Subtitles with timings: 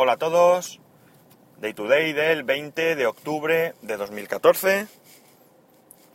[0.00, 0.78] Hola a todos.
[1.60, 4.86] Day to day del 20 de octubre de 2014.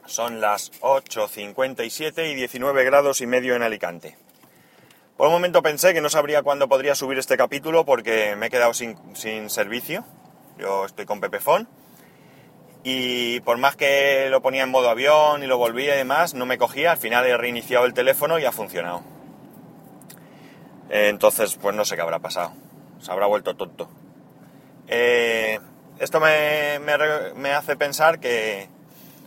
[0.06, 4.18] Son las 8.57 y 19 grados y medio en Alicante.
[5.18, 8.50] Por un momento pensé que no sabría cuándo podría subir este capítulo porque me he
[8.50, 10.06] quedado sin, sin servicio.
[10.58, 11.68] Yo estoy con Pepefon.
[12.86, 16.46] Y por más que lo ponía en modo avión y lo volvía y demás, no
[16.46, 16.94] me cogía.
[16.94, 19.04] Al final he reiniciado el teléfono y ha funcionado.
[20.90, 22.63] Entonces, pues no sé qué habrá pasado.
[23.04, 23.90] Se habrá vuelto tonto.
[24.88, 25.60] Eh,
[26.00, 26.80] esto me,
[27.36, 28.70] me, hace pensar que,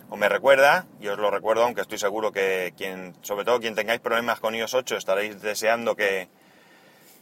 [0.09, 3.75] o me recuerda, y os lo recuerdo, aunque estoy seguro que quien, sobre todo quien
[3.75, 6.27] tengáis problemas con iOS 8, estaréis deseando que,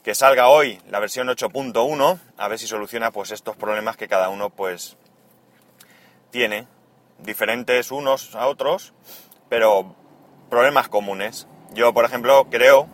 [0.01, 4.29] que salga hoy la versión 8.1, a ver si soluciona pues estos problemas que cada
[4.29, 4.95] uno pues
[6.31, 6.67] tiene,
[7.19, 8.93] diferentes unos a otros,
[9.49, 9.93] pero
[10.49, 11.49] problemas comunes.
[11.73, 12.87] Yo, por ejemplo, creo,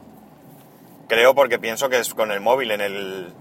[1.07, 3.33] creo porque pienso que es con el móvil, en el,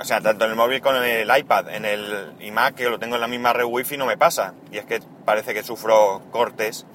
[0.00, 2.98] o sea, tanto en el móvil como en el iPad, en el iMac, que lo
[2.98, 4.54] tengo en la misma red wifi, no me pasa.
[4.70, 6.86] Y es que parece que sufro cortes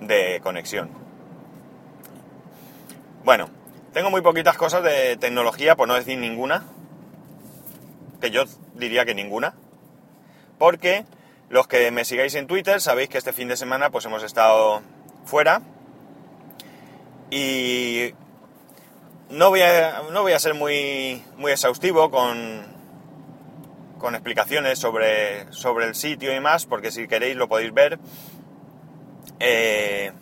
[0.00, 0.90] de conexión.
[3.24, 3.50] Bueno,
[3.92, 6.64] tengo muy poquitas cosas de tecnología, por no decir ninguna.
[8.20, 9.54] Que yo diría que ninguna.
[10.58, 11.04] Porque
[11.48, 14.82] los que me sigáis en Twitter sabéis que este fin de semana pues hemos estado
[15.24, 15.62] fuera
[17.30, 18.14] y
[19.30, 22.66] no voy a, no voy a ser muy, muy exhaustivo con,
[23.98, 27.98] con explicaciones sobre, sobre el sitio y más, porque si queréis lo podéis ver.
[29.40, 30.12] Eh,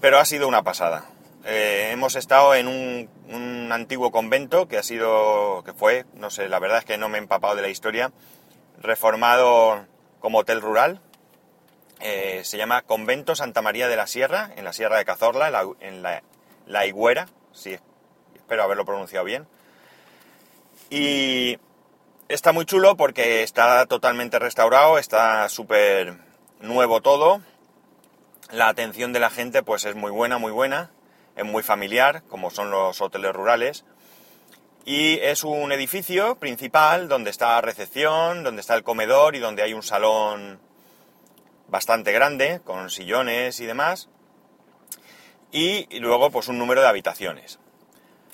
[0.00, 1.06] pero ha sido una pasada.
[1.44, 6.58] Eh, hemos estado en un, antiguo convento que ha sido, que fue, no sé, la
[6.60, 8.12] verdad es que no me he empapado de la historia,
[8.78, 9.86] reformado
[10.20, 11.00] como hotel rural.
[12.00, 15.48] Eh, se llama Convento Santa María de la Sierra, en la Sierra de Cazorla,
[15.80, 16.22] en la,
[16.66, 17.78] la, Higuera, sí,
[18.34, 19.46] espero haberlo pronunciado bien.
[20.90, 21.58] Y
[22.28, 26.18] está muy chulo porque está totalmente restaurado, está súper
[26.60, 27.40] nuevo todo.
[28.50, 30.90] La atención de la gente pues es muy buena, muy buena,
[31.36, 33.84] es muy familiar, como son los hoteles rurales.
[34.84, 39.72] Y es un edificio principal donde está recepción, donde está el comedor y donde hay
[39.72, 40.60] un salón
[41.68, 44.10] bastante grande, con sillones y demás.
[45.54, 47.60] Y luego, pues un número de habitaciones.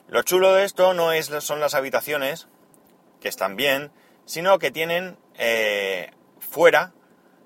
[0.09, 2.49] Lo chulo de esto no es, son las habitaciones,
[3.21, 3.93] que están bien,
[4.25, 6.95] sino que tienen eh, fuera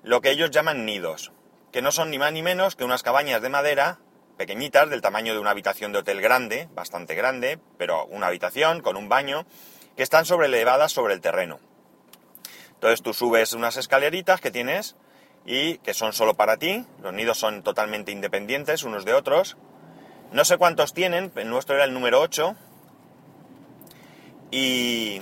[0.01, 1.33] lo que ellos llaman nidos,
[1.73, 3.99] que no son ni más ni menos que unas cabañas de madera
[4.37, 8.95] pequeñitas, del tamaño de una habitación de hotel grande, bastante grande, pero una habitación con
[8.95, 9.45] un baño,
[9.97, 11.59] que están elevadas sobre el terreno.
[12.75, 14.95] Entonces tú subes unas escaleritas que tienes
[15.45, 19.57] y que son solo para ti, los nidos son totalmente independientes unos de otros.
[20.31, 22.55] No sé cuántos tienen, el nuestro era el número 8.
[24.51, 25.21] Y,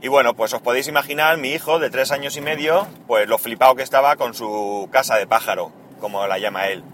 [0.00, 3.38] y bueno, pues os podéis imaginar mi hijo de tres años y medio, pues lo
[3.38, 6.84] flipado que estaba con su casa de pájaro, como la llama él.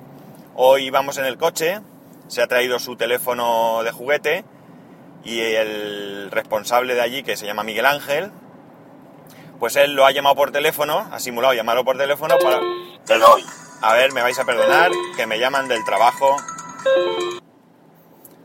[0.55, 1.81] Hoy vamos en el coche,
[2.29, 4.45] se ha traído su teléfono de juguete
[5.25, 8.31] y el responsable de allí, que se llama Miguel Ángel,
[9.59, 12.61] pues él lo ha llamado por teléfono, ha simulado llamarlo por teléfono para...
[13.07, 13.43] Perdón.
[13.83, 16.37] A ver, me vais a perdonar, que me llaman del trabajo.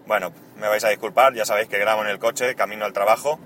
[0.06, 3.40] Bueno, me vais a disculpar, ya sabéis que grabo en el coche, camino al trabajo,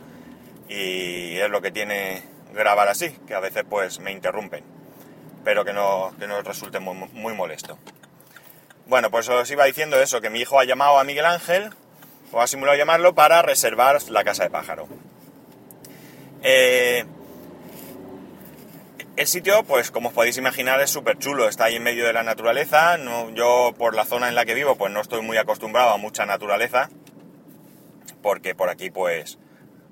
[0.67, 2.23] y es lo que tiene
[2.53, 4.63] grabar así, que a veces pues me interrumpen,
[5.43, 7.77] pero que no, que no resulte muy molesto.
[8.87, 11.71] Bueno, pues os iba diciendo eso, que mi hijo ha llamado a Miguel Ángel,
[12.31, 14.87] o ha simulado llamarlo, para reservar la casa de pájaro.
[16.41, 17.05] Eh,
[19.17, 22.13] el sitio, pues como os podéis imaginar, es súper chulo, está ahí en medio de
[22.13, 22.97] la naturaleza.
[23.33, 26.25] yo por la zona en la que vivo, pues no estoy muy acostumbrado a mucha
[26.25, 26.89] naturaleza,
[28.21, 29.37] porque por aquí pues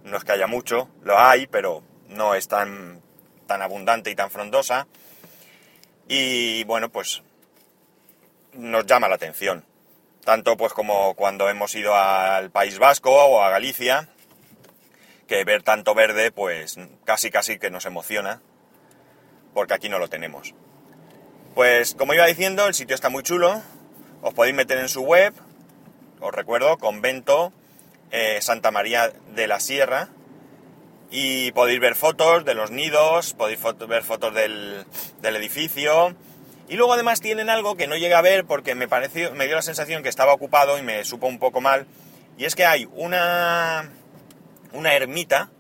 [0.04, 3.02] no es que haya mucho, lo hay, pero no es tan,
[3.48, 4.88] tan abundante y tan frondosa.
[6.10, 7.24] Y bueno, pues
[8.54, 9.64] nos llama la atención.
[10.26, 14.10] Tanto pues como cuando hemos ido al País Vasco o a Galicia,
[15.28, 18.42] que ver tanto verde pues casi casi que nos emociona,
[19.54, 20.54] porque aquí no lo tenemos.
[21.56, 23.62] Pues como iba diciendo, el sitio está muy chulo,
[24.22, 25.34] os podéis meter en su web,
[26.20, 27.54] os recuerdo, convento
[28.12, 30.10] eh, Santa María de la Sierra,
[31.12, 34.86] y podéis ver fotos de los nidos, podéis ver fotos del,
[35.22, 36.16] del edificio,
[36.68, 39.56] y luego además tienen algo que no llegué a ver porque me pareció, me dio
[39.56, 41.86] la sensación que estaba ocupado y me supo un poco mal.
[42.38, 43.92] Y es que hay una,
[44.72, 45.52] una ermita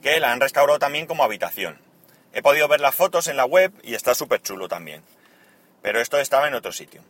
[0.00, 1.78] que la han restaurado también como habitación.
[2.32, 5.02] He podido ver las fotos en la web y está súper chulo también.
[5.82, 7.02] Pero esto estaba en otro sitio.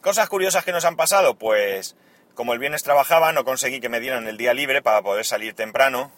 [0.00, 1.96] Cosas curiosas que nos han pasado, pues
[2.34, 5.54] como el viernes trabajaba no conseguí que me dieran el día libre para poder salir
[5.54, 6.10] temprano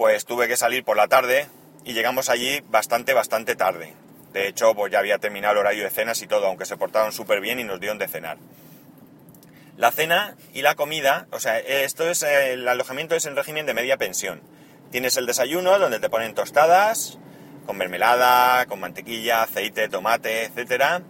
[0.00, 1.46] pues tuve que salir por la tarde
[1.84, 3.92] y llegamos allí bastante, bastante tarde.
[4.32, 7.12] De hecho, pues ya había terminado el horario de cenas y todo, aunque se portaron
[7.12, 8.38] súper bien y nos dieron de cenar.
[9.76, 13.74] La cena y la comida, o sea, esto es, el alojamiento es en régimen de
[13.74, 14.40] media pensión.
[14.90, 17.18] Tienes el desayuno donde te ponen tostadas,
[17.70, 21.02] con mermelada, con mantequilla, aceite, tomate, etcétera,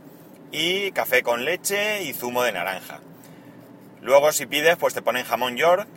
[0.52, 3.00] y café con leche y zumo de naranja.
[4.02, 5.88] Luego si pides, pues te ponen jamón york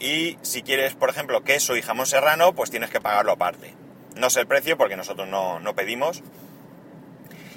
[0.00, 3.72] y si quieres, por ejemplo, queso y jamón serrano, pues tienes que pagarlo aparte.
[4.16, 6.24] No sé el precio porque nosotros no, no pedimos.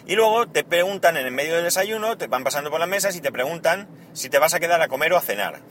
[0.06, 3.16] Y luego te preguntan en el medio del desayuno, te van pasando por las mesas
[3.16, 5.62] y te preguntan si te vas a quedar a comer o a cenar.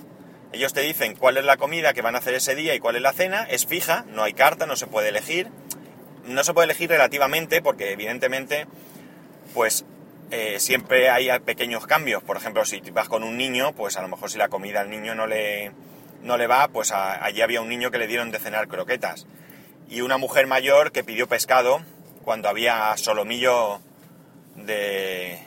[0.50, 2.96] Ellos te dicen cuál es la comida que van a hacer ese día y cuál
[2.96, 5.52] es la cena, es fija, no hay carta, no se puede elegir.
[6.26, 8.66] No se puede elegir relativamente porque evidentemente
[9.54, 9.84] pues
[10.30, 12.22] eh, siempre hay pequeños cambios.
[12.22, 14.90] Por ejemplo, si vas con un niño, pues a lo mejor si la comida al
[14.90, 15.72] niño no le,
[16.22, 19.26] no le va, pues allí había un niño que le dieron de cenar croquetas.
[19.88, 21.80] Y una mujer mayor que pidió pescado
[22.24, 23.80] cuando había solomillo
[24.56, 25.38] de,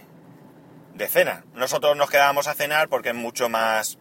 [0.95, 1.43] de cena.
[1.53, 3.97] Nosotros nos quedábamos a cenar porque es mucho más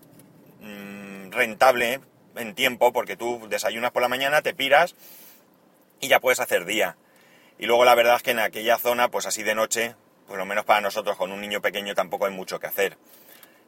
[0.61, 2.01] mm, rentable
[2.37, 4.95] en tiempo, porque tú desayunas por la mañana, te piras
[6.01, 6.97] y ya puedes hacer día.
[7.59, 9.95] Y luego la verdad es que en aquella zona, pues así de noche,
[10.27, 12.97] por lo menos para nosotros con un niño pequeño tampoco hay mucho que hacer.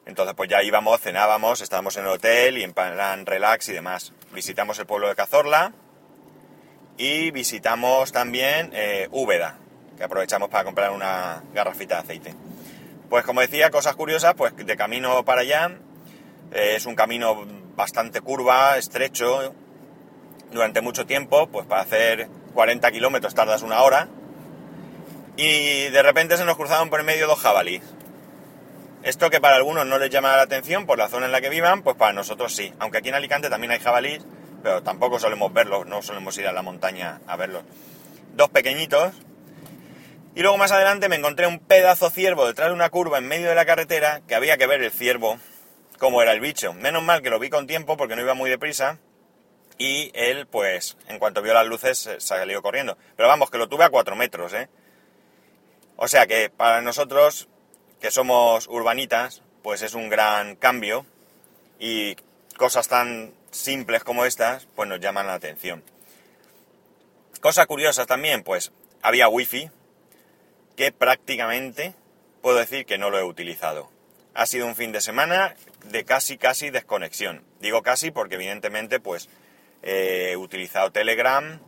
[0.05, 4.13] Entonces pues ya íbamos, cenábamos, estábamos en el hotel y en plan relax y demás.
[4.33, 5.73] Visitamos el pueblo de Cazorla
[6.97, 9.57] y visitamos también eh, Úbeda,
[9.97, 12.35] que aprovechamos para comprar una garrafita de aceite.
[13.09, 15.77] Pues como decía, cosas curiosas, pues de camino para allá,
[16.53, 17.45] eh, es un camino
[17.75, 19.53] bastante curva, estrecho,
[20.51, 24.07] durante mucho tiempo, pues para hacer 40 kilómetros tardas una hora,
[25.37, 27.83] y de repente se nos cruzaron por el medio dos jabalíes.
[29.03, 31.49] Esto que para algunos no les llama la atención por la zona en la que
[31.49, 32.71] vivan, pues para nosotros sí.
[32.77, 34.23] Aunque aquí en Alicante también hay jabalíes,
[34.61, 37.63] pero tampoco solemos verlos, no solemos ir a la montaña a verlos.
[38.35, 39.13] Dos pequeñitos.
[40.35, 43.49] Y luego más adelante me encontré un pedazo ciervo detrás de una curva en medio
[43.49, 45.39] de la carretera que había que ver el ciervo
[45.97, 46.73] cómo era el bicho.
[46.73, 48.99] Menos mal que lo vi con tiempo porque no iba muy deprisa.
[49.81, 52.99] Y él, pues, en cuanto vio las luces, salió corriendo.
[53.15, 54.69] Pero vamos, que lo tuve a cuatro metros, ¿eh?
[55.95, 57.47] O sea que para nosotros,
[57.99, 61.07] que somos urbanitas, pues es un gran cambio
[61.79, 62.15] y
[62.57, 65.83] cosas tan simples como estas, pues nos llaman la atención.
[67.39, 69.71] Cosa curiosa también, pues había wifi
[70.75, 71.95] que prácticamente
[72.43, 73.89] puedo decir que no lo he utilizado.
[74.35, 75.55] Ha sido un fin de semana
[75.85, 77.43] de casi casi desconexión.
[77.59, 79.27] Digo casi porque evidentemente pues
[79.81, 81.59] he utilizado Telegram,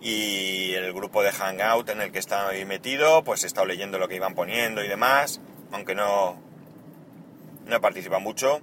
[0.00, 4.08] y el grupo de Hangout en el que estaba metido, pues he estado leyendo lo
[4.08, 5.40] que iban poniendo y demás,
[5.72, 6.40] aunque no,
[7.66, 8.60] no he participado mucho.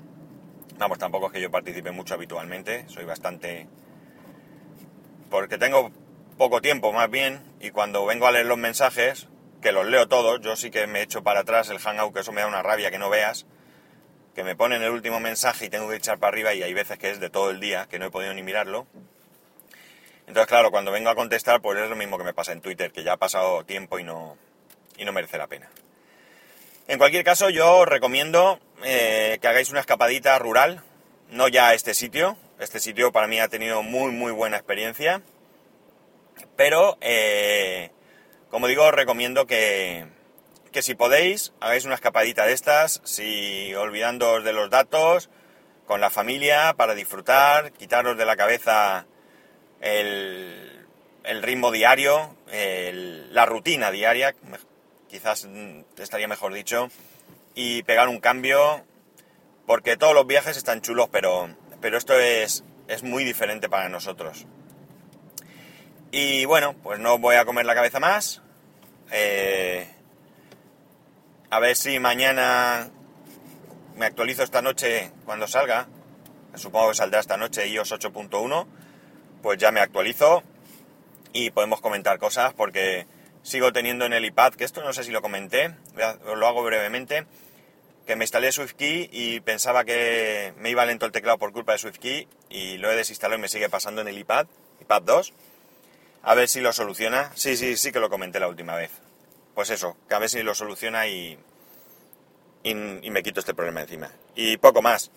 [0.78, 3.68] Vamos, tampoco es que yo participe mucho habitualmente, soy bastante...
[5.30, 5.92] porque tengo
[6.38, 9.28] poco tiempo más bien, y cuando vengo a leer los mensajes,
[9.62, 12.32] que los leo todos, yo sí que me echo para atrás el Hangout, que eso
[12.32, 13.46] me da una rabia que no veas,
[14.36, 17.00] que me ponen el último mensaje y tengo que echar para arriba y hay veces
[17.00, 18.86] que es de todo el día, que no he podido ni mirarlo.
[20.28, 22.92] Entonces, claro, cuando vengo a contestar, pues es lo mismo que me pasa en Twitter,
[22.92, 24.38] que ya ha pasado tiempo y no,
[24.98, 25.70] y no merece la pena.
[26.88, 30.84] En cualquier caso, yo os recomiendo eh, que hagáis una escapadita rural,
[31.32, 32.38] no ya a este sitio.
[32.60, 35.22] Este sitio para mí ha tenido muy, muy buena experiencia.
[36.56, 37.92] Pero, eh,
[38.50, 40.06] como digo, os recomiendo que,
[40.76, 45.30] que si podéis, hagáis una escapadita de estas, si olvidándoos de los datos,
[45.86, 49.06] con la familia, para disfrutar, quitaros de la cabeza
[49.80, 50.86] el,
[51.42, 54.36] ritmo diario, la rutina diaria,
[55.08, 55.48] quizás
[55.98, 56.90] estaría mejor dicho,
[57.54, 58.84] y pegar un cambio,
[59.66, 64.46] porque todos los viajes están chulos, pero, pero esto es, es muy diferente para nosotros.
[66.12, 68.42] Y bueno, pues no voy a comer la cabeza más.
[69.12, 69.95] Eh,
[71.56, 72.90] a ver si mañana
[73.96, 75.88] me actualizo esta noche cuando salga.
[76.56, 78.68] Supongo que saldrá esta noche iOS 8.1
[79.42, 80.44] pues ya me actualizo
[81.32, 83.08] y podemos comentar cosas porque
[83.42, 85.74] sigo teniendo en el iPad, que esto no sé si lo comenté,
[86.36, 87.26] lo hago brevemente,
[88.06, 91.78] que me instalé SwiftKey y pensaba que me iba lento el teclado por culpa de
[91.78, 94.48] SwiftKey y lo he desinstalado y me sigue pasando en el iPad,
[94.82, 95.34] iPad 2.
[96.24, 97.32] A ver si lo soluciona.
[97.36, 99.05] Sí, sí, sí que lo comenté la última vez.
[99.56, 101.40] Pues eso, que a ver si lo soluciona y,
[102.64, 104.12] y, me quito este problema encima.
[104.36, 105.12] Y poco más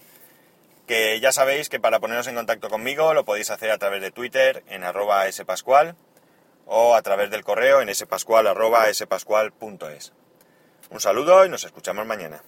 [0.86, 4.10] que ya sabéis que para poneros en contacto conmigo lo podéis hacer a través de
[4.10, 5.96] Twitter en arroba spascual
[6.64, 10.12] o a través del correo en spascual arroba spascual.es.
[10.88, 12.42] Un saludo y nos escuchamos mañana.